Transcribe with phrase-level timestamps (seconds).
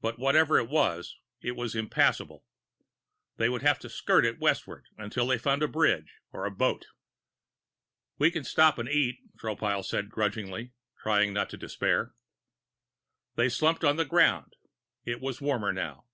[0.00, 2.46] But whatever it was, it was impassable.
[3.36, 6.86] They would have to skirt it westward until they found a bridge or a boat.
[8.16, 12.14] "We can stop and eat," Tropile said grudgingly, trying not to despair.
[13.34, 14.54] They slumped to the ground.
[15.04, 16.06] It was warmer now.